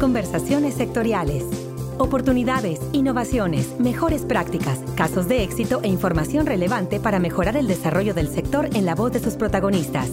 Conversaciones 0.00 0.74
sectoriales. 0.74 1.44
Oportunidades, 1.98 2.80
innovaciones, 2.92 3.78
mejores 3.78 4.22
prácticas, 4.22 4.80
casos 4.96 5.28
de 5.28 5.44
éxito 5.44 5.82
e 5.84 5.88
información 5.88 6.46
relevante 6.46 6.98
para 6.98 7.20
mejorar 7.20 7.56
el 7.56 7.68
desarrollo 7.68 8.12
del 8.12 8.28
sector 8.28 8.68
en 8.74 8.86
la 8.86 8.96
voz 8.96 9.12
de 9.12 9.20
sus 9.20 9.34
protagonistas. 9.34 10.10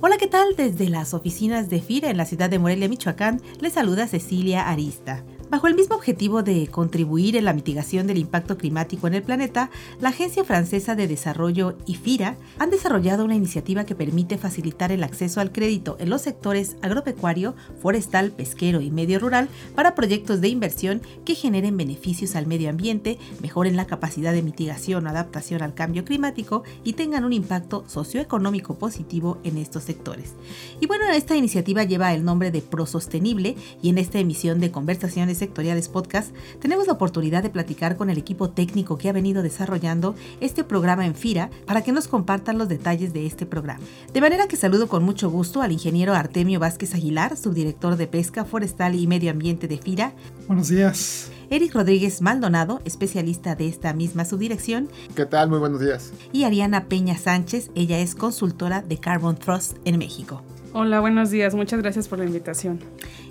Hola, 0.00 0.16
¿qué 0.16 0.28
tal? 0.28 0.54
Desde 0.56 0.88
las 0.88 1.12
oficinas 1.12 1.68
de 1.70 1.82
FIRA 1.82 2.08
en 2.08 2.16
la 2.16 2.24
ciudad 2.24 2.48
de 2.48 2.60
Morelia, 2.60 2.88
Michoacán, 2.88 3.42
les 3.58 3.72
saluda 3.72 4.06
Cecilia 4.06 4.70
Arista. 4.70 5.24
Bajo 5.50 5.66
el 5.66 5.74
mismo 5.74 5.96
objetivo 5.96 6.44
de 6.44 6.68
contribuir 6.68 7.34
en 7.34 7.44
la 7.44 7.52
mitigación 7.52 8.06
del 8.06 8.18
impacto 8.18 8.56
climático 8.56 9.08
en 9.08 9.14
el 9.14 9.24
planeta, 9.24 9.68
la 10.00 10.10
Agencia 10.10 10.44
Francesa 10.44 10.94
de 10.94 11.08
Desarrollo 11.08 11.76
y 11.86 11.96
FIRA 11.96 12.36
han 12.60 12.70
desarrollado 12.70 13.24
una 13.24 13.34
iniciativa 13.34 13.84
que 13.84 13.96
permite 13.96 14.38
facilitar 14.38 14.92
el 14.92 15.02
acceso 15.02 15.40
al 15.40 15.50
crédito 15.50 15.96
en 15.98 16.08
los 16.08 16.22
sectores 16.22 16.76
agropecuario, 16.82 17.56
forestal, 17.82 18.30
pesquero 18.30 18.80
y 18.80 18.92
medio 18.92 19.18
rural 19.18 19.48
para 19.74 19.96
proyectos 19.96 20.40
de 20.40 20.46
inversión 20.46 21.02
que 21.24 21.34
generen 21.34 21.76
beneficios 21.76 22.36
al 22.36 22.46
medio 22.46 22.70
ambiente, 22.70 23.18
mejoren 23.42 23.74
la 23.74 23.88
capacidad 23.88 24.32
de 24.32 24.44
mitigación 24.44 25.04
o 25.04 25.10
adaptación 25.10 25.62
al 25.62 25.74
cambio 25.74 26.04
climático 26.04 26.62
y 26.84 26.92
tengan 26.92 27.24
un 27.24 27.32
impacto 27.32 27.82
socioeconómico 27.88 28.78
positivo 28.78 29.38
en 29.42 29.56
estos 29.56 29.82
sectores. 29.82 30.34
Y 30.78 30.86
bueno, 30.86 31.06
esta 31.10 31.34
iniciativa 31.34 31.82
lleva 31.82 32.14
el 32.14 32.24
nombre 32.24 32.52
de 32.52 32.62
ProSostenible 32.62 33.56
y 33.82 33.88
en 33.88 33.98
esta 33.98 34.20
emisión 34.20 34.60
de 34.60 34.70
conversaciones 34.70 35.39
Sectoriales 35.40 35.88
Podcast, 35.88 36.34
tenemos 36.60 36.86
la 36.86 36.92
oportunidad 36.92 37.42
de 37.42 37.50
platicar 37.50 37.96
con 37.96 38.10
el 38.10 38.18
equipo 38.18 38.50
técnico 38.50 38.98
que 38.98 39.08
ha 39.08 39.12
venido 39.12 39.42
desarrollando 39.42 40.14
este 40.40 40.64
programa 40.64 41.06
en 41.06 41.14
FIRA 41.14 41.50
para 41.66 41.82
que 41.82 41.92
nos 41.92 42.08
compartan 42.08 42.58
los 42.58 42.68
detalles 42.68 43.12
de 43.12 43.26
este 43.26 43.46
programa. 43.46 43.80
De 44.12 44.20
manera 44.20 44.46
que 44.46 44.56
saludo 44.56 44.86
con 44.86 45.02
mucho 45.02 45.30
gusto 45.30 45.62
al 45.62 45.72
ingeniero 45.72 46.14
Artemio 46.14 46.60
Vázquez 46.60 46.94
Aguilar, 46.94 47.36
subdirector 47.36 47.96
de 47.96 48.06
Pesca 48.06 48.44
Forestal 48.44 48.94
y 48.94 49.06
Medio 49.06 49.30
Ambiente 49.30 49.66
de 49.66 49.78
FIRA. 49.78 50.12
Buenos 50.46 50.68
días. 50.68 51.30
Eric 51.48 51.74
Rodríguez 51.74 52.20
Maldonado, 52.22 52.80
especialista 52.84 53.56
de 53.56 53.66
esta 53.66 53.92
misma 53.92 54.24
subdirección. 54.24 54.88
¿Qué 55.16 55.26
tal? 55.26 55.48
Muy 55.48 55.58
buenos 55.58 55.80
días. 55.80 56.12
Y 56.32 56.44
Ariana 56.44 56.84
Peña 56.84 57.18
Sánchez, 57.18 57.70
ella 57.74 57.98
es 57.98 58.14
consultora 58.14 58.82
de 58.82 58.98
Carbon 58.98 59.36
Trust 59.36 59.78
en 59.84 59.98
México. 59.98 60.42
Hola, 60.72 61.00
buenos 61.00 61.30
días. 61.30 61.54
Muchas 61.56 61.80
gracias 61.80 62.06
por 62.06 62.20
la 62.20 62.26
invitación. 62.26 62.78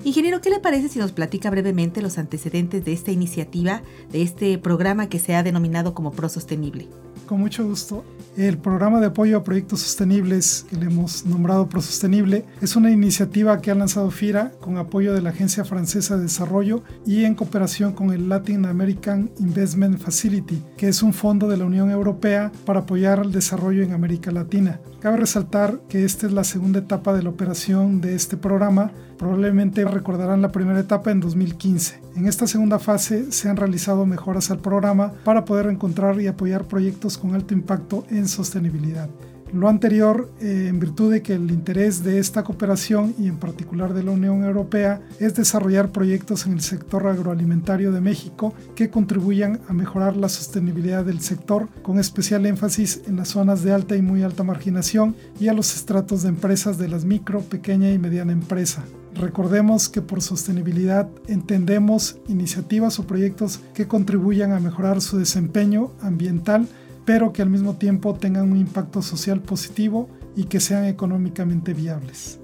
Ingeniero, 0.04 0.42
¿qué 0.42 0.50
le 0.50 0.60
parece 0.60 0.90
si 0.90 1.00
nos 1.00 1.14
platica 1.14 1.50
brevemente 1.50 2.02
los 2.02 2.18
antecedentes 2.18 2.84
de 2.84 2.92
esta 2.92 3.12
iniciativa, 3.12 3.82
de 4.12 4.22
este 4.22 4.58
programa 4.58 5.08
que 5.08 5.20
se 5.20 5.36
ha 5.36 5.44
denominado 5.44 5.94
como 5.94 6.12
Pro 6.12 6.28
Sostenible? 6.28 6.88
Con 7.30 7.42
mucho 7.42 7.64
gusto. 7.64 8.04
El 8.38 8.58
programa 8.58 9.00
de 9.00 9.06
apoyo 9.06 9.38
a 9.38 9.44
proyectos 9.44 9.82
sostenibles, 9.82 10.66
que 10.68 10.78
le 10.78 10.88
hemos 10.88 11.28
nombrado 11.28 11.70
ProSostenible, 11.70 12.44
es 12.60 12.76
una 12.76 12.90
iniciativa 12.90 13.62
que 13.62 13.70
ha 13.70 13.76
lanzado 13.76 14.10
FIRA 14.10 14.54
con 14.60 14.80
apoyo 14.80 15.14
de 15.14 15.22
la 15.22 15.30
Agencia 15.30 15.64
Francesa 15.64 16.18
de 16.18 16.24
Desarrollo 16.24 16.82
y 17.06 17.26
en 17.26 17.36
cooperación 17.36 17.94
con 17.94 18.12
el 18.14 18.30
Latin 18.30 18.66
American 18.66 19.30
Investment 19.38 20.00
Facility, 20.00 20.64
que 20.76 20.88
es 20.88 21.04
un 21.04 21.14
fondo 21.14 21.48
de 21.48 21.58
la 21.58 21.66
Unión 21.66 21.92
Europea 21.92 22.52
para 22.66 22.80
apoyar 22.80 23.20
el 23.20 23.32
desarrollo 23.32 23.84
en 23.84 23.94
América 23.94 24.32
Latina. 24.32 24.80
Cabe 25.00 25.18
resaltar 25.18 25.82
que 25.88 26.06
esta 26.06 26.26
es 26.26 26.34
la 26.34 26.44
segunda 26.44 26.80
etapa 26.80 27.14
de 27.14 27.22
la 27.22 27.30
operación 27.30 28.02
de 28.02 28.16
este 28.16 28.38
programa. 28.38 28.92
Probablemente 29.20 29.84
recordarán 29.84 30.42
la 30.42 30.54
primera 30.54 30.80
etapa 30.80 31.12
en 31.12 31.20
2015. 31.20 32.00
En 32.16 32.26
esta 32.26 32.48
segunda 32.48 32.80
fase 32.80 33.34
se 33.34 33.50
han 33.50 33.58
realizado 33.58 34.06
mejoras 34.06 34.50
al 34.50 34.60
programa 34.60 35.12
para 35.26 35.44
poder 35.44 35.68
encontrar 35.68 36.22
y 36.22 36.28
apoyar 36.28 36.64
proyectos 36.64 37.18
con 37.18 37.36
alto 37.36 37.54
impacto 37.54 38.06
en 38.10 38.30
sostenibilidad. 38.30 39.10
Lo 39.52 39.68
anterior, 39.68 40.30
eh, 40.40 40.68
en 40.70 40.80
virtud 40.80 41.12
de 41.12 41.22
que 41.22 41.34
el 41.34 41.52
interés 41.52 42.02
de 42.02 42.20
esta 42.20 42.44
cooperación 42.44 43.14
y 43.20 43.28
en 43.28 43.36
particular 43.36 43.94
de 43.94 44.04
la 44.04 44.12
Unión 44.12 44.46
Europea 44.46 45.02
es 45.20 45.36
desarrollar 45.36 45.90
proyectos 45.90 46.46
en 46.46 46.54
el 46.54 46.62
sector 46.62 47.06
agroalimentario 47.06 47.92
de 47.92 48.00
México 48.00 48.54
que 48.74 48.90
contribuyan 48.90 49.60
a 49.68 49.74
mejorar 49.74 50.16
la 50.16 50.30
sostenibilidad 50.30 51.04
del 51.04 51.20
sector, 51.20 51.68
con 51.82 52.00
especial 52.00 52.46
énfasis 52.46 53.02
en 53.06 53.18
las 53.18 53.30
zonas 53.30 53.64
de 53.64 53.74
alta 53.74 53.98
y 53.98 54.02
muy 54.02 54.24
alta 54.24 54.44
marginación 54.44 55.14
y 55.42 55.50
a 55.50 55.54
los 55.54 55.76
estratos 55.76 56.22
de 56.24 56.30
empresas 56.30 56.78
de 56.78 56.88
las 56.88 57.04
micro, 57.04 57.42
pequeña 57.42 57.92
y 57.92 58.00
mediana 58.00 58.32
empresa. 58.32 58.86
Recordemos 59.16 59.90
que 59.90 60.02
por 60.02 60.22
sostenibilidad 60.22 61.10
entendemos 61.28 62.18
iniciativas 62.28 63.00
o 63.00 63.08
proyectos 63.08 63.60
que 63.74 63.88
contribuyan 63.88 64.52
a 64.52 64.60
mejorar 64.60 65.02
su 65.02 65.18
desempeño 65.18 65.92
ambiental 66.02 66.68
pero 67.10 67.34
que 67.34 67.42
al 67.42 67.50
mismo 67.50 67.74
tiempo 67.74 68.14
tengan 68.14 68.52
un 68.52 68.58
impacto 68.58 69.02
social 69.02 69.42
positivo 69.42 70.08
y 70.36 70.44
que 70.44 70.60
sean 70.60 70.86
económicamente 70.86 71.74
viables. 71.74 72.40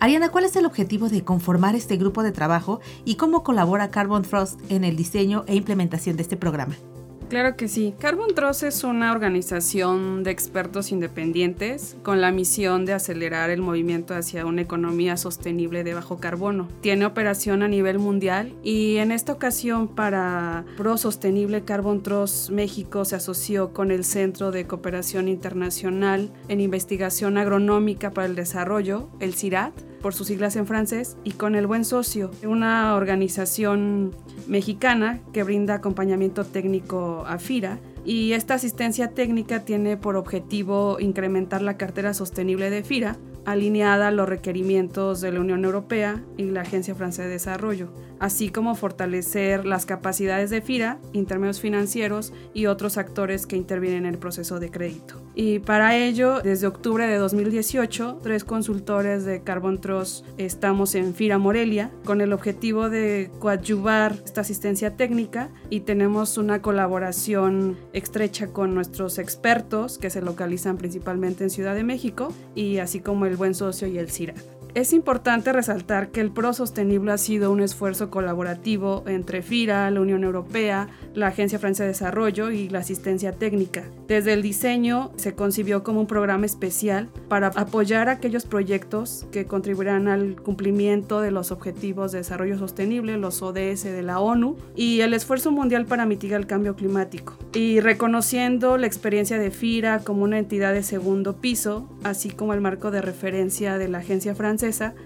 Ariana, 0.00 0.30
¿cuál 0.30 0.44
es 0.44 0.56
el 0.56 0.64
objetivo 0.64 1.10
de 1.10 1.22
conformar 1.22 1.74
este 1.74 1.98
grupo 1.98 2.22
de 2.22 2.32
trabajo 2.32 2.80
y 3.04 3.16
cómo 3.16 3.42
colabora 3.42 3.90
Carbon 3.90 4.22
Trust 4.22 4.58
en 4.70 4.84
el 4.84 4.96
diseño 4.96 5.44
e 5.46 5.54
implementación 5.54 6.16
de 6.16 6.22
este 6.22 6.38
programa? 6.38 6.76
Claro 7.34 7.56
que 7.56 7.66
sí. 7.66 7.96
Carbon 7.98 8.32
Trust 8.32 8.62
es 8.62 8.84
una 8.84 9.10
organización 9.10 10.22
de 10.22 10.30
expertos 10.30 10.92
independientes 10.92 11.96
con 12.04 12.20
la 12.20 12.30
misión 12.30 12.84
de 12.84 12.92
acelerar 12.92 13.50
el 13.50 13.60
movimiento 13.60 14.14
hacia 14.14 14.46
una 14.46 14.62
economía 14.62 15.16
sostenible 15.16 15.82
de 15.82 15.94
bajo 15.94 16.18
carbono. 16.18 16.68
Tiene 16.80 17.06
operación 17.06 17.64
a 17.64 17.66
nivel 17.66 17.98
mundial 17.98 18.54
y 18.62 18.98
en 18.98 19.10
esta 19.10 19.32
ocasión 19.32 19.88
para 19.88 20.64
Pro 20.76 20.96
Sostenible 20.96 21.64
Carbon 21.64 22.04
Trust 22.04 22.50
México 22.50 23.04
se 23.04 23.16
asoció 23.16 23.72
con 23.72 23.90
el 23.90 24.04
Centro 24.04 24.52
de 24.52 24.68
Cooperación 24.68 25.26
Internacional 25.26 26.30
en 26.46 26.60
Investigación 26.60 27.36
Agronómica 27.36 28.12
para 28.12 28.28
el 28.28 28.36
Desarrollo, 28.36 29.08
el 29.18 29.34
CIRAT, 29.34 29.74
por 30.04 30.14
sus 30.14 30.26
siglas 30.26 30.54
en 30.54 30.66
francés, 30.66 31.16
y 31.24 31.30
con 31.30 31.54
El 31.54 31.66
Buen 31.66 31.86
Socio, 31.86 32.30
una 32.44 32.94
organización 32.94 34.12
mexicana 34.46 35.20
que 35.32 35.42
brinda 35.42 35.74
acompañamiento 35.74 36.44
técnico 36.44 37.24
a 37.26 37.38
FIRA. 37.38 37.78
Y 38.04 38.32
esta 38.32 38.54
asistencia 38.54 39.08
técnica 39.12 39.64
tiene 39.64 39.96
por 39.96 40.16
objetivo 40.16 40.98
incrementar 41.00 41.62
la 41.62 41.76
cartera 41.78 42.12
sostenible 42.12 42.68
de 42.68 42.84
FIRA, 42.84 43.16
alineada 43.46 44.08
a 44.08 44.10
los 44.10 44.28
requerimientos 44.28 45.20
de 45.20 45.32
la 45.32 45.40
Unión 45.40 45.64
Europea 45.64 46.22
y 46.36 46.44
la 46.44 46.62
Agencia 46.62 46.94
Francesa 46.94 47.24
de 47.24 47.30
Desarrollo, 47.30 47.92
así 48.24 48.48
como 48.48 48.74
fortalecer 48.74 49.66
las 49.66 49.84
capacidades 49.84 50.48
de 50.48 50.62
FIRA, 50.62 50.98
intermedios 51.12 51.60
financieros 51.60 52.32
y 52.54 52.64
otros 52.64 52.96
actores 52.96 53.46
que 53.46 53.56
intervienen 53.56 54.06
en 54.06 54.14
el 54.14 54.18
proceso 54.18 54.58
de 54.60 54.70
crédito. 54.70 55.20
Y 55.34 55.58
para 55.58 55.94
ello, 55.94 56.40
desde 56.40 56.66
octubre 56.66 57.06
de 57.06 57.18
2018, 57.18 58.20
tres 58.22 58.44
consultores 58.44 59.26
de 59.26 59.42
Carbon 59.42 59.78
Trust 59.78 60.24
estamos 60.38 60.94
en 60.94 61.14
FIRA 61.14 61.36
Morelia 61.36 61.90
con 62.06 62.22
el 62.22 62.32
objetivo 62.32 62.88
de 62.88 63.30
coadyuvar 63.40 64.16
esta 64.24 64.40
asistencia 64.40 64.96
técnica 64.96 65.50
y 65.68 65.80
tenemos 65.80 66.38
una 66.38 66.62
colaboración 66.62 67.76
estrecha 67.92 68.46
con 68.46 68.74
nuestros 68.74 69.18
expertos 69.18 69.98
que 69.98 70.08
se 70.08 70.22
localizan 70.22 70.78
principalmente 70.78 71.44
en 71.44 71.50
Ciudad 71.50 71.74
de 71.74 71.84
México 71.84 72.32
y 72.54 72.78
así 72.78 73.00
como 73.00 73.26
el 73.26 73.36
Buen 73.36 73.54
Socio 73.54 73.86
y 73.86 73.98
el 73.98 74.10
CIRA. 74.10 74.34
Es 74.74 74.92
importante 74.92 75.52
resaltar 75.52 76.08
que 76.08 76.20
el 76.20 76.32
PRO 76.32 76.52
Sostenible 76.52 77.12
ha 77.12 77.18
sido 77.18 77.52
un 77.52 77.60
esfuerzo 77.60 78.10
colaborativo 78.10 79.04
entre 79.06 79.40
FIRA, 79.40 79.88
la 79.92 80.00
Unión 80.00 80.24
Europea, 80.24 80.88
la 81.14 81.28
Agencia 81.28 81.60
Francesa 81.60 81.84
de 81.84 81.90
Desarrollo 81.90 82.50
y 82.50 82.68
la 82.68 82.80
asistencia 82.80 83.30
técnica. 83.30 83.84
Desde 84.08 84.32
el 84.32 84.42
diseño 84.42 85.12
se 85.14 85.36
concibió 85.36 85.84
como 85.84 86.00
un 86.00 86.08
programa 86.08 86.46
especial 86.46 87.08
para 87.28 87.46
apoyar 87.54 88.08
aquellos 88.08 88.46
proyectos 88.46 89.28
que 89.30 89.46
contribuirán 89.46 90.08
al 90.08 90.42
cumplimiento 90.42 91.20
de 91.20 91.30
los 91.30 91.52
Objetivos 91.52 92.10
de 92.10 92.18
Desarrollo 92.18 92.58
Sostenible, 92.58 93.16
los 93.16 93.42
ODS 93.42 93.84
de 93.84 94.02
la 94.02 94.18
ONU, 94.18 94.56
y 94.74 95.02
el 95.02 95.14
esfuerzo 95.14 95.52
mundial 95.52 95.86
para 95.86 96.04
mitigar 96.04 96.40
el 96.40 96.48
cambio 96.48 96.74
climático. 96.74 97.34
Y 97.52 97.78
reconociendo 97.78 98.76
la 98.76 98.88
experiencia 98.88 99.38
de 99.38 99.52
FIRA 99.52 100.00
como 100.00 100.24
una 100.24 100.40
entidad 100.40 100.72
de 100.72 100.82
segundo 100.82 101.36
piso, 101.36 101.88
así 102.02 102.30
como 102.30 102.54
el 102.54 102.60
marco 102.60 102.90
de 102.90 103.02
referencia 103.02 103.78
de 103.78 103.86
la 103.86 103.98
Agencia 103.98 104.34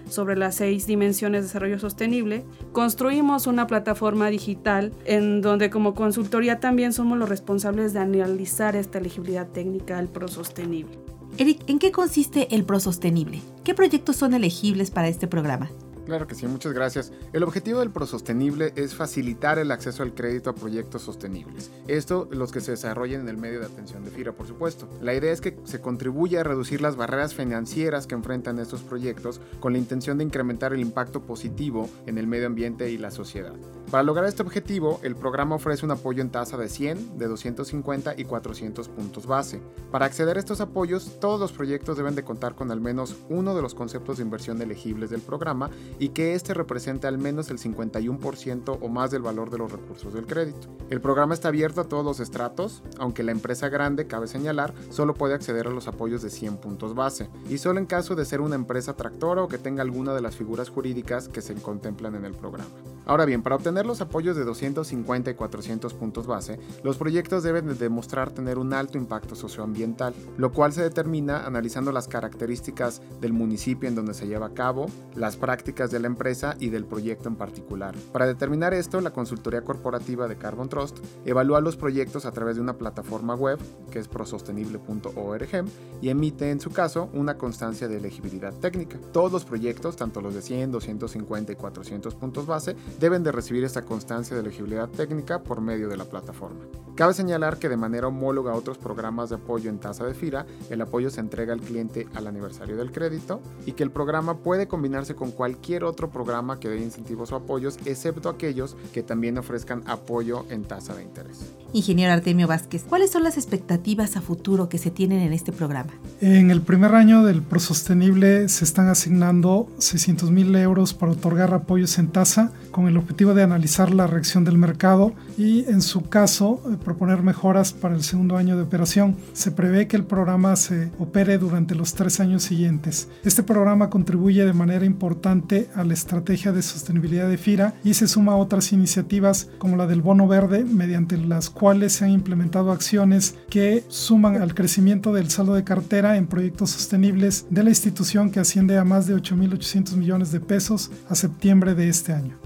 Sobre 0.09 0.37
las 0.37 0.55
seis 0.55 0.87
dimensiones 0.87 1.41
de 1.41 1.47
desarrollo 1.47 1.79
sostenible, 1.79 2.45
construimos 2.71 3.45
una 3.45 3.67
plataforma 3.67 4.29
digital 4.29 4.93
en 5.05 5.41
donde 5.41 5.69
como 5.69 5.93
consultoría 5.95 6.59
también 6.59 6.93
somos 6.93 7.17
los 7.17 7.27
responsables 7.27 7.91
de 7.91 7.99
analizar 7.99 8.75
esta 8.77 8.99
elegibilidad 8.99 9.47
técnica 9.49 9.97
del 9.97 10.07
prosostenible. 10.07 10.97
Eric, 11.37 11.61
¿en 11.67 11.79
qué 11.79 11.91
consiste 11.91 12.55
el 12.55 12.63
prosostenible? 12.63 13.41
¿Qué 13.63 13.73
proyectos 13.73 14.15
son 14.15 14.33
elegibles 14.33 14.91
para 14.91 15.09
este 15.09 15.27
programa? 15.27 15.69
Claro 16.09 16.25
que 16.25 16.33
sí, 16.33 16.47
muchas 16.47 16.73
gracias. 16.73 17.11
El 17.33 17.43
objetivo 17.43 17.81
del 17.81 17.91
ProSostenible 17.91 18.73
es 18.75 18.95
facilitar 18.95 19.59
el 19.59 19.69
acceso 19.69 20.01
al 20.01 20.15
crédito 20.15 20.49
a 20.49 20.55
proyectos 20.55 21.03
sostenibles. 21.03 21.69
Esto 21.87 22.27
los 22.31 22.51
que 22.51 22.61
se 22.61 22.71
desarrollen 22.71 23.21
en 23.21 23.29
el 23.29 23.37
medio 23.37 23.59
de 23.59 23.67
atención 23.67 24.03
de 24.03 24.09
FIRA, 24.09 24.31
por 24.31 24.47
supuesto. 24.47 24.89
La 25.03 25.13
idea 25.13 25.31
es 25.31 25.39
que 25.39 25.59
se 25.65 25.81
contribuya 25.81 26.39
a 26.39 26.43
reducir 26.43 26.81
las 26.81 26.95
barreras 26.95 27.35
financieras 27.35 28.07
que 28.07 28.15
enfrentan 28.15 28.57
estos 28.57 28.81
proyectos 28.81 29.39
con 29.59 29.73
la 29.73 29.77
intención 29.77 30.17
de 30.17 30.23
incrementar 30.23 30.73
el 30.73 30.79
impacto 30.79 31.21
positivo 31.21 31.87
en 32.07 32.17
el 32.17 32.25
medio 32.25 32.47
ambiente 32.47 32.89
y 32.89 32.97
la 32.97 33.11
sociedad. 33.11 33.53
Para 33.91 34.03
lograr 34.03 34.25
este 34.25 34.41
objetivo, 34.41 34.99
el 35.03 35.15
programa 35.15 35.55
ofrece 35.55 35.85
un 35.85 35.91
apoyo 35.91 36.21
en 36.21 36.31
tasa 36.31 36.57
de 36.57 36.69
100, 36.69 37.19
de 37.19 37.27
250 37.27 38.15
y 38.17 38.23
400 38.23 38.87
puntos 38.87 39.27
base. 39.27 39.61
Para 39.91 40.05
acceder 40.05 40.37
a 40.37 40.39
estos 40.39 40.61
apoyos, 40.61 41.19
todos 41.19 41.39
los 41.39 41.51
proyectos 41.51 41.97
deben 41.97 42.13
de 42.13 42.23
contar 42.23 42.55
con 42.55 42.71
al 42.71 42.81
menos 42.81 43.15
uno 43.29 43.55
de 43.55 43.61
los 43.63 43.75
conceptos 43.75 44.17
de 44.17 44.23
inversión 44.23 44.61
elegibles 44.61 45.09
del 45.09 45.21
programa 45.21 45.69
y 45.99 46.09
que 46.09 46.33
éste 46.33 46.53
represente 46.53 47.07
al 47.07 47.17
menos 47.17 47.51
el 47.51 47.59
51% 47.59 48.77
o 48.81 48.87
más 48.87 49.11
del 49.11 49.21
valor 49.21 49.49
de 49.49 49.57
los 49.57 49.71
recursos 49.71 50.13
del 50.13 50.25
crédito. 50.25 50.69
El 50.89 51.01
programa 51.01 51.33
está 51.33 51.49
abierto 51.49 51.81
a 51.81 51.83
todos 51.83 52.05
los 52.05 52.19
estratos, 52.19 52.81
aunque 52.97 53.23
la 53.23 53.31
empresa 53.31 53.69
grande, 53.69 54.07
cabe 54.07 54.27
señalar, 54.27 54.73
solo 54.89 55.13
puede 55.13 55.35
acceder 55.35 55.67
a 55.67 55.71
los 55.71 55.87
apoyos 55.87 56.21
de 56.21 56.29
100 56.29 56.57
puntos 56.57 56.95
base, 56.95 57.29
y 57.49 57.57
solo 57.57 57.79
en 57.79 57.85
caso 57.85 58.15
de 58.15 58.25
ser 58.25 58.41
una 58.41 58.55
empresa 58.55 58.95
tractora 58.95 59.43
o 59.43 59.47
que 59.47 59.57
tenga 59.57 59.83
alguna 59.83 60.13
de 60.13 60.21
las 60.21 60.35
figuras 60.35 60.69
jurídicas 60.69 61.27
que 61.27 61.41
se 61.41 61.53
contemplan 61.55 62.15
en 62.15 62.25
el 62.25 62.33
programa. 62.33 62.69
Ahora 63.05 63.25
bien, 63.25 63.41
para 63.41 63.55
obtener 63.55 63.87
los 63.87 64.01
apoyos 64.01 64.35
de 64.35 64.45
250 64.45 65.31
y 65.31 65.33
400 65.33 65.95
puntos 65.95 66.27
base, 66.27 66.59
los 66.83 66.97
proyectos 66.97 67.41
deben 67.41 67.65
de 67.65 67.73
demostrar 67.73 68.29
tener 68.29 68.59
un 68.59 68.71
alto 68.71 68.99
impacto 68.99 69.35
socioambiental, 69.35 70.13
lo 70.37 70.51
cual 70.51 70.73
se 70.73 70.83
determina 70.83 71.45
analizando 71.45 71.91
las 71.91 72.07
características 72.07 73.01
del 73.19 73.33
municipio 73.33 73.89
en 73.89 73.95
donde 73.95 74.13
se 74.13 74.27
lleva 74.27 74.47
a 74.47 74.53
cabo, 74.53 74.85
las 75.15 75.37
prácticas 75.37 75.88
de 75.91 75.99
la 75.99 76.07
empresa 76.07 76.55
y 76.59 76.69
del 76.69 76.85
proyecto 76.85 77.29
en 77.29 77.35
particular. 77.35 77.95
Para 78.11 78.27
determinar 78.27 78.73
esto, 78.73 79.01
la 79.01 79.11
consultoría 79.11 79.61
corporativa 79.61 80.27
de 80.27 80.37
Carbon 80.37 80.69
Trust 80.69 80.97
evalúa 81.25 81.61
los 81.61 81.77
proyectos 81.77 82.25
a 82.25 82.31
través 82.31 82.55
de 82.55 82.61
una 82.61 82.77
plataforma 82.77 83.35
web, 83.35 83.59
que 83.91 83.99
es 83.99 84.07
prosostenible.org, 84.07 85.65
y 86.01 86.09
emite 86.09 86.51
en 86.51 86.59
su 86.59 86.71
caso 86.71 87.09
una 87.13 87.37
constancia 87.37 87.87
de 87.87 87.97
elegibilidad 87.97 88.53
técnica. 88.53 88.97
Todos 89.11 89.31
los 89.31 89.45
proyectos, 89.45 89.95
tanto 89.95 90.21
los 90.21 90.33
de 90.33 90.41
100, 90.41 90.71
250 90.71 91.51
y 91.51 91.55
400 91.55 92.15
puntos 92.15 92.45
base, 92.45 92.75
deben 92.99 93.23
de 93.23 93.31
recibir 93.31 93.63
esta 93.63 93.83
constancia 93.83 94.35
de 94.35 94.41
elegibilidad 94.41 94.89
técnica 94.89 95.43
por 95.43 95.61
medio 95.61 95.89
de 95.89 95.97
la 95.97 96.05
plataforma. 96.05 96.65
Cabe 96.95 97.13
señalar 97.13 97.59
que 97.59 97.69
de 97.69 97.77
manera 97.77 98.07
homóloga 98.07 98.51
a 98.51 98.55
otros 98.55 98.77
programas 98.77 99.29
de 99.29 99.35
apoyo 99.35 99.69
en 99.69 99.79
tasa 99.79 100.05
de 100.05 100.13
FIRA, 100.13 100.45
el 100.69 100.81
apoyo 100.81 101.09
se 101.09 101.21
entrega 101.21 101.53
al 101.53 101.61
cliente 101.61 102.07
al 102.13 102.27
aniversario 102.27 102.75
del 102.75 102.91
crédito 102.91 103.39
y 103.65 103.71
que 103.71 103.83
el 103.83 103.91
programa 103.91 104.39
puede 104.39 104.67
combinarse 104.67 105.15
con 105.15 105.31
cualquier 105.31 105.78
otro 105.83 106.09
programa 106.09 106.59
que 106.59 106.69
dé 106.69 106.79
incentivos 106.79 107.31
o 107.31 107.35
apoyos, 107.35 107.77
excepto 107.85 108.29
aquellos 108.29 108.75
que 108.93 109.03
también 109.03 109.37
ofrezcan 109.37 109.83
apoyo 109.87 110.45
en 110.49 110.63
tasa 110.63 110.95
de 110.95 111.03
interés. 111.03 111.53
Ingeniero 111.73 112.13
Artemio 112.13 112.47
Vázquez, 112.47 112.83
¿cuáles 112.87 113.11
son 113.11 113.23
las 113.23 113.37
expectativas 113.37 114.17
a 114.17 114.21
futuro 114.21 114.69
que 114.69 114.77
se 114.77 114.89
tienen 114.89 115.21
en 115.21 115.33
este 115.33 115.51
programa? 115.51 115.91
En 116.21 116.49
el 116.49 116.61
primer 116.61 116.95
año 116.95 117.23
del 117.23 117.41
ProSostenible 117.43 118.49
se 118.49 118.65
están 118.65 118.87
asignando 118.87 119.67
600 119.77 120.31
mil 120.31 120.55
euros 120.55 120.93
para 120.93 121.11
otorgar 121.11 121.53
apoyos 121.53 121.97
en 121.99 122.07
tasa 122.07 122.51
con 122.71 122.87
el 122.87 122.97
objetivo 122.97 123.33
de 123.33 123.43
analizar 123.43 123.93
la 123.93 124.07
reacción 124.07 124.43
del 124.45 124.57
mercado 124.57 125.13
y 125.37 125.65
en 125.65 125.81
su 125.81 126.09
caso 126.09 126.61
eh, 126.65 126.77
proponer 126.83 127.21
mejoras 127.23 127.73
para 127.73 127.95
el 127.95 128.03
segundo 128.03 128.37
año 128.37 128.55
de 128.55 128.63
operación. 128.63 129.15
Se 129.33 129.51
prevé 129.51 129.87
que 129.87 129.97
el 129.97 130.05
programa 130.05 130.55
se 130.55 130.91
opere 130.99 131.37
durante 131.37 131.75
los 131.75 131.93
tres 131.93 132.19
años 132.19 132.43
siguientes. 132.43 133.09
Este 133.23 133.43
programa 133.43 133.89
contribuye 133.89 134.45
de 134.45 134.53
manera 134.53 134.85
importante 134.85 135.58
a 135.75 135.83
la 135.83 135.93
estrategia 135.93 136.51
de 136.51 136.61
sostenibilidad 136.61 137.27
de 137.27 137.37
FIRA 137.37 137.73
y 137.83 137.93
se 137.93 138.07
suma 138.07 138.33
a 138.33 138.37
otras 138.37 138.71
iniciativas 138.71 139.49
como 139.57 139.75
la 139.75 139.87
del 139.87 140.01
bono 140.01 140.27
verde 140.27 140.63
mediante 140.63 141.17
las 141.17 141.49
cuales 141.49 141.93
se 141.93 142.05
han 142.05 142.11
implementado 142.11 142.71
acciones 142.71 143.35
que 143.49 143.83
suman 143.87 144.41
al 144.41 144.55
crecimiento 144.55 145.13
del 145.13 145.29
saldo 145.29 145.53
de 145.53 145.63
cartera 145.63 146.17
en 146.17 146.27
proyectos 146.27 146.71
sostenibles 146.71 147.45
de 147.49 147.63
la 147.63 147.69
institución 147.69 148.31
que 148.31 148.39
asciende 148.39 148.77
a 148.77 148.83
más 148.83 149.07
de 149.07 149.15
8.800 149.15 149.95
millones 149.95 150.31
de 150.31 150.39
pesos 150.39 150.91
a 151.07 151.15
septiembre 151.15 151.75
de 151.75 151.89
este 151.89 152.13
año. 152.13 152.39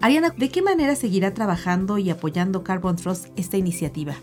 Ariana, 0.00 0.30
¿de 0.36 0.48
qué 0.50 0.62
manera 0.62 0.96
seguirá 0.96 1.34
trabajando 1.34 1.98
y 1.98 2.10
apoyando 2.10 2.62
Carbon 2.62 2.96
Trust 2.96 3.26
esta 3.36 3.56
iniciativa? 3.56 4.14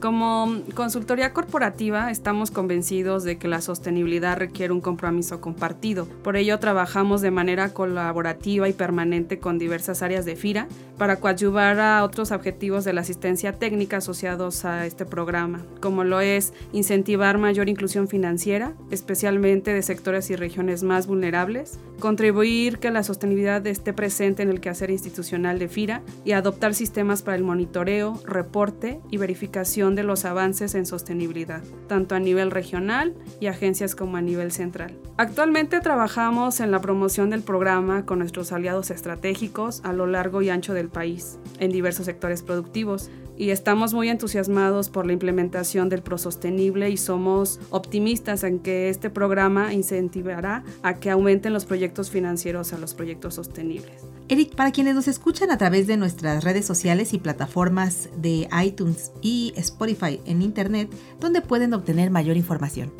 Como 0.00 0.60
consultoría 0.74 1.32
corporativa 1.32 2.10
estamos 2.10 2.50
convencidos 2.50 3.24
de 3.24 3.38
que 3.38 3.48
la 3.48 3.62
sostenibilidad 3.62 4.36
requiere 4.36 4.72
un 4.72 4.82
compromiso 4.82 5.40
compartido. 5.40 6.06
Por 6.22 6.36
ello 6.36 6.58
trabajamos 6.58 7.22
de 7.22 7.30
manera 7.30 7.72
colaborativa 7.72 8.68
y 8.68 8.74
permanente 8.74 9.38
con 9.38 9.58
diversas 9.58 10.02
áreas 10.02 10.26
de 10.26 10.36
FIRA 10.36 10.68
para 10.98 11.16
coadyuvar 11.16 11.80
a 11.80 12.04
otros 12.04 12.30
objetivos 12.30 12.84
de 12.84 12.92
la 12.92 13.00
asistencia 13.00 13.52
técnica 13.54 13.98
asociados 13.98 14.66
a 14.66 14.86
este 14.86 15.06
programa, 15.06 15.62
como 15.80 16.04
lo 16.04 16.20
es 16.20 16.52
incentivar 16.72 17.38
mayor 17.38 17.68
inclusión 17.68 18.06
financiera, 18.06 18.74
especialmente 18.90 19.72
de 19.72 19.82
sectores 19.82 20.30
y 20.30 20.36
regiones 20.36 20.82
más 20.82 21.06
vulnerables, 21.06 21.78
contribuir 22.00 22.78
que 22.78 22.90
la 22.90 23.02
sostenibilidad 23.02 23.66
esté 23.66 23.92
presente 23.92 24.42
en 24.42 24.50
el 24.50 24.60
quehacer 24.60 24.90
institucional 24.90 25.58
de 25.58 25.68
FIRA 25.68 26.02
y 26.24 26.32
adoptar 26.32 26.74
sistemas 26.74 27.22
para 27.22 27.36
el 27.36 27.44
monitoreo, 27.44 28.20
reporte 28.26 29.00
y 29.10 29.16
verificación 29.16 29.85
de 29.94 30.02
los 30.02 30.24
avances 30.24 30.74
en 30.74 30.86
sostenibilidad, 30.86 31.62
tanto 31.86 32.14
a 32.14 32.20
nivel 32.20 32.50
regional 32.50 33.14
y 33.40 33.46
agencias 33.46 33.94
como 33.94 34.16
a 34.16 34.22
nivel 34.22 34.52
central. 34.52 34.98
Actualmente 35.16 35.80
trabajamos 35.80 36.60
en 36.60 36.70
la 36.70 36.80
promoción 36.80 37.30
del 37.30 37.42
programa 37.42 38.04
con 38.04 38.18
nuestros 38.18 38.52
aliados 38.52 38.90
estratégicos 38.90 39.80
a 39.84 39.92
lo 39.92 40.06
largo 40.06 40.42
y 40.42 40.50
ancho 40.50 40.74
del 40.74 40.88
país, 40.88 41.38
en 41.58 41.70
diversos 41.70 42.06
sectores 42.06 42.42
productivos, 42.42 43.10
y 43.36 43.50
estamos 43.50 43.92
muy 43.92 44.08
entusiasmados 44.08 44.88
por 44.88 45.06
la 45.06 45.12
implementación 45.12 45.88
del 45.88 46.02
prosostenible 46.02 46.90
y 46.90 46.96
somos 46.96 47.60
optimistas 47.70 48.44
en 48.44 48.60
que 48.60 48.88
este 48.88 49.10
programa 49.10 49.74
incentivará 49.74 50.64
a 50.82 50.94
que 50.94 51.10
aumenten 51.10 51.52
los 51.52 51.66
proyectos 51.66 52.10
financieros 52.10 52.72
a 52.72 52.78
los 52.78 52.94
proyectos 52.94 53.34
sostenibles. 53.34 54.15
Eric, 54.28 54.56
para 54.56 54.72
quienes 54.72 54.96
nos 54.96 55.06
escuchan 55.06 55.52
a 55.52 55.58
través 55.58 55.86
de 55.86 55.96
nuestras 55.96 56.42
redes 56.42 56.66
sociales 56.66 57.12
y 57.12 57.18
plataformas 57.18 58.08
de 58.16 58.48
iTunes 58.60 59.12
y 59.22 59.52
Spotify 59.56 60.20
en 60.24 60.42
Internet, 60.42 60.90
¿dónde 61.20 61.42
pueden 61.42 61.72
obtener 61.74 62.10
mayor 62.10 62.36
información? 62.36 62.92